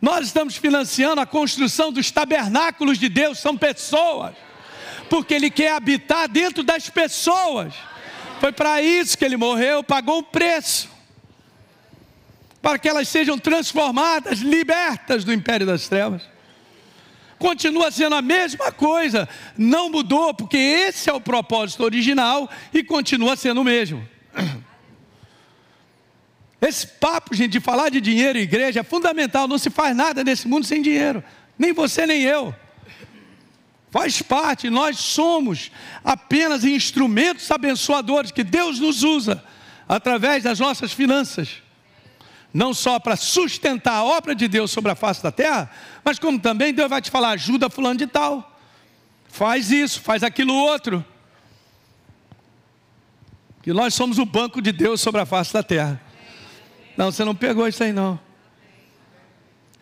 [0.00, 4.34] Nós estamos financiando a construção dos tabernáculos de Deus, são pessoas,
[5.08, 7.72] porque Ele quer habitar dentro das pessoas.
[8.42, 10.90] Foi para isso que ele morreu, pagou o preço.
[12.62, 16.22] Para que elas sejam transformadas, libertas do império das trevas.
[17.38, 23.34] Continua sendo a mesma coisa, não mudou, porque esse é o propósito original e continua
[23.34, 24.06] sendo o mesmo.
[26.62, 29.48] Esse papo, gente, de falar de dinheiro e igreja é fundamental.
[29.48, 31.24] Não se faz nada nesse mundo sem dinheiro.
[31.58, 32.54] Nem você, nem eu
[33.92, 35.70] faz parte, nós somos
[36.02, 39.44] apenas instrumentos abençoadores que Deus nos usa
[39.86, 41.62] através das nossas finanças.
[42.52, 45.70] Não só para sustentar a obra de Deus sobre a face da terra,
[46.04, 48.58] mas como também Deus vai te falar: ajuda fulano de tal,
[49.26, 51.04] faz isso, faz aquilo outro.
[53.62, 56.00] Que nós somos o banco de Deus sobre a face da terra.
[56.96, 58.18] Não, você não pegou isso aí não.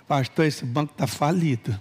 [0.06, 1.78] Pastor, esse banco está falido.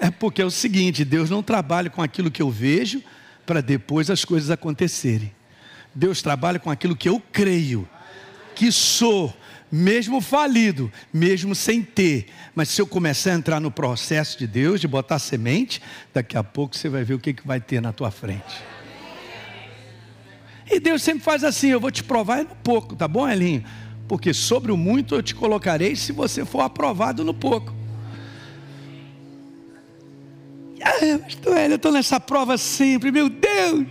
[0.00, 3.02] É porque é o seguinte: Deus não trabalha com aquilo que eu vejo
[3.44, 5.32] para depois as coisas acontecerem.
[5.94, 7.88] Deus trabalha com aquilo que eu creio,
[8.56, 9.32] que sou,
[9.70, 12.26] mesmo falido, mesmo sem ter.
[12.54, 15.80] Mas se eu começar a entrar no processo de Deus, de botar semente,
[16.12, 18.64] daqui a pouco você vai ver o que, que vai ter na tua frente.
[20.68, 23.62] E Deus sempre faz assim: eu vou te provar no pouco, tá bom, Elinho?
[24.08, 27.74] Porque sobre o muito eu te colocarei se você for aprovado no pouco.
[30.82, 31.22] Ah, eu
[31.74, 33.86] estou nessa prova sempre, meu Deus.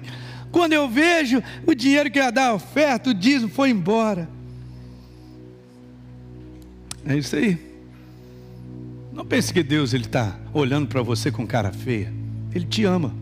[0.52, 4.35] Quando eu vejo o dinheiro que ia dar a oferta, o dízimo foi embora.
[7.06, 7.58] É isso aí.
[9.14, 12.12] Não pense que Deus ele está olhando para você com cara feia.
[12.54, 13.14] Ele te ama.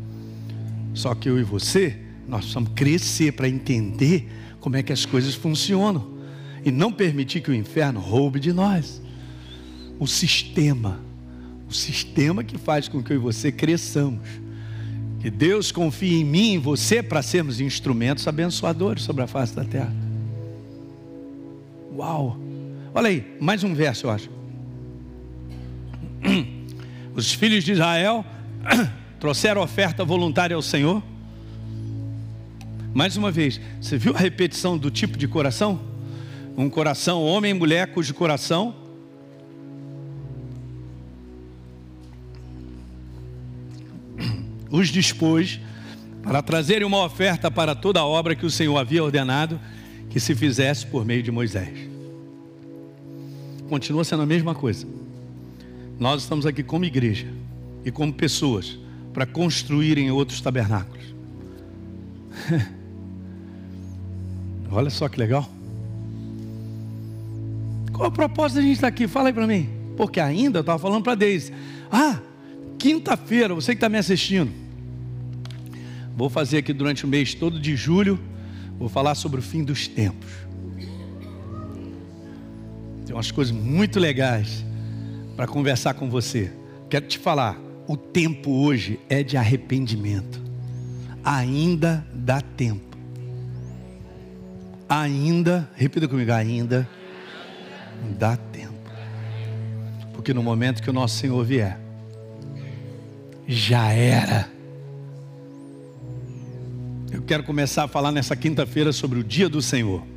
[0.94, 4.30] Só que eu e você, nós precisamos crescer para entender
[4.60, 6.14] como é que as coisas funcionam
[6.64, 9.02] e não permitir que o inferno roube de nós.
[10.00, 11.00] O sistema
[11.74, 14.28] o sistema que faz com que eu e você cresçamos.
[15.20, 19.56] Que Deus confie em mim e em você para sermos instrumentos abençoadores sobre a face
[19.56, 19.94] da terra.
[21.96, 22.43] Uau!
[22.96, 24.30] Olha aí, mais um verso, eu acho.
[27.16, 28.24] Os filhos de Israel
[29.20, 31.02] trouxeram oferta voluntária ao Senhor.
[32.94, 35.82] Mais uma vez, você viu a repetição do tipo de coração?
[36.56, 38.76] Um coração homem e mulher cujo coração
[44.70, 45.60] os dispôs
[46.22, 49.60] para trazerem uma oferta para toda a obra que o Senhor havia ordenado
[50.12, 51.93] que se fizesse por meio de Moisés.
[53.70, 54.88] Continua sendo a mesma coisa.
[56.00, 57.28] Nós estamos aqui como igreja
[57.86, 58.78] e como pessoas
[59.14, 61.14] para construírem outros tabernáculos.
[64.72, 65.48] Olha só que legal.
[67.92, 69.08] Qual a propósito da gente estar aqui?
[69.08, 69.70] Fala aí para mim.
[69.96, 71.54] Porque ainda eu estava falando para Deise.
[71.92, 72.20] Ah,
[72.80, 74.52] quinta-feira, você que está me assistindo.
[76.18, 78.20] Vou fazer aqui durante o mês todo de julho.
[78.80, 80.30] Vou falar sobre o fim dos tempos.
[83.14, 84.66] Tem umas coisas muito legais
[85.36, 86.52] para conversar com você.
[86.90, 87.56] Quero te falar,
[87.88, 90.42] o tempo hoje é de arrependimento.
[91.24, 92.98] Ainda dá tempo.
[94.90, 96.90] Ainda, repita comigo, ainda
[98.18, 98.74] dá tempo.
[100.14, 101.80] Porque no momento que o nosso Senhor vier,
[103.48, 104.50] já era.
[107.12, 110.13] Eu quero começar a falar nessa quinta-feira sobre o dia do Senhor.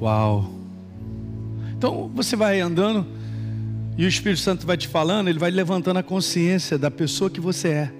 [0.00, 0.50] Uau!
[1.76, 3.06] Então você vai andando
[3.98, 7.40] e o Espírito Santo vai te falando, ele vai levantando a consciência da pessoa que
[7.40, 7.92] você é.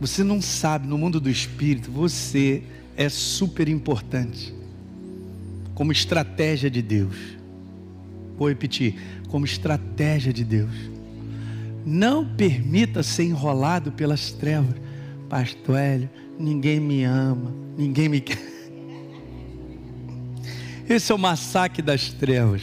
[0.00, 2.62] Você não sabe, no mundo do Espírito, você
[2.96, 4.54] é super importante
[5.74, 7.16] como estratégia de Deus.
[8.38, 8.94] Vou repetir,
[9.28, 10.74] como estratégia de Deus.
[11.84, 14.74] Não permita ser enrolado pelas trevas.
[15.28, 18.55] Pastor Hélio, ninguém me ama, ninguém me quer.
[20.88, 22.62] Esse é o massacre das trevas,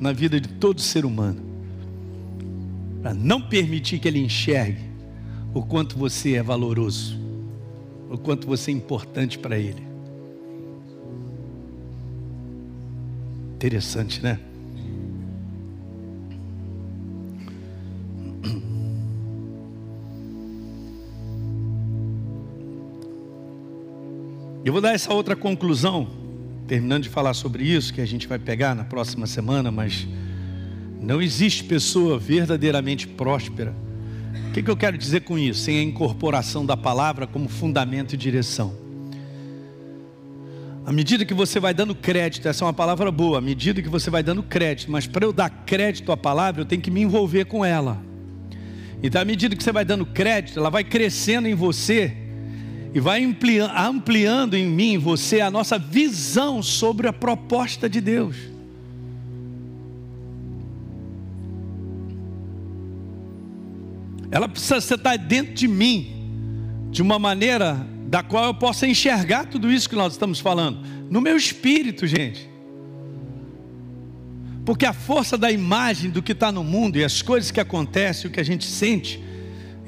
[0.00, 1.42] na vida de todo ser humano.
[3.02, 4.90] Para não permitir que ele enxergue
[5.52, 7.18] o quanto você é valoroso,
[8.08, 9.82] o quanto você é importante para ele.
[13.54, 14.38] Interessante, né?
[24.62, 26.19] Eu vou dar essa outra conclusão,
[26.70, 30.06] terminando de falar sobre isso, que a gente vai pegar na próxima semana, mas
[31.00, 33.74] não existe pessoa verdadeiramente próspera.
[34.48, 35.62] O que, que eu quero dizer com isso?
[35.62, 38.72] Sem a incorporação da palavra como fundamento e direção.
[40.86, 43.88] À medida que você vai dando crédito, essa é uma palavra boa, à medida que
[43.88, 47.00] você vai dando crédito, mas para eu dar crédito à palavra, eu tenho que me
[47.00, 48.00] envolver com ela.
[49.02, 52.16] Então, à medida que você vai dando crédito, ela vai crescendo em você
[52.92, 58.36] e vai ampliando em mim, você, a nossa visão sobre a proposta de Deus.
[64.30, 69.70] Ela precisa estar dentro de mim, de uma maneira da qual eu possa enxergar tudo
[69.70, 70.78] isso que nós estamos falando,
[71.08, 72.50] no meu espírito, gente.
[74.64, 78.28] Porque a força da imagem do que está no mundo e as coisas que acontecem,
[78.28, 79.22] o que a gente sente,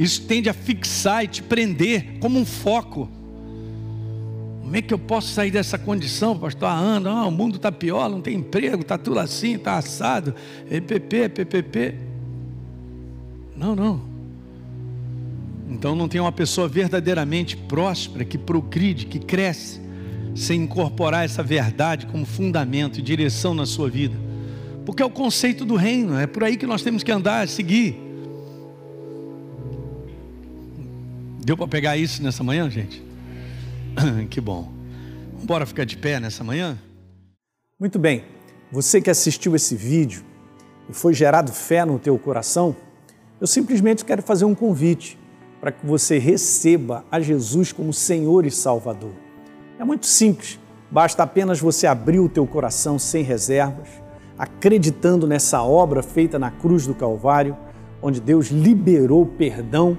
[0.02, 3.08] isso tende a fixar e te prender como um foco.
[4.60, 6.68] Como é que eu posso sair dessa condição, pastor?
[6.68, 10.34] Ah, Ana, ah, o mundo está pior, não tem emprego, está tudo assim, está assado,
[10.68, 11.94] EPP, PPP.
[13.56, 14.02] Não, não.
[15.68, 19.80] Então não tem uma pessoa verdadeiramente próspera, que progride, que cresce,
[20.34, 24.16] sem incorporar essa verdade como fundamento e direção na sua vida.
[24.84, 28.01] Porque é o conceito do reino, é por aí que nós temos que andar, seguir.
[31.44, 33.02] Deu para pegar isso nessa manhã, gente?
[34.30, 34.72] que bom.
[35.42, 36.78] Bora ficar de pé nessa manhã?
[37.80, 38.24] Muito bem.
[38.70, 40.22] Você que assistiu esse vídeo
[40.88, 42.76] e foi gerado fé no teu coração,
[43.40, 45.18] eu simplesmente quero fazer um convite
[45.60, 49.12] para que você receba a Jesus como Senhor e Salvador.
[49.80, 53.88] É muito simples, basta apenas você abrir o teu coração sem reservas,
[54.38, 57.56] acreditando nessa obra feita na cruz do Calvário,
[58.00, 59.98] onde Deus liberou perdão